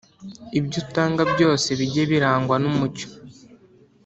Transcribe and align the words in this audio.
Ibyo 0.59 0.77
utanga 0.83 1.21
byose 1.33 1.67
bijye 1.79 2.03
birangwa 2.11 2.55
n’umucyo, 2.63 3.07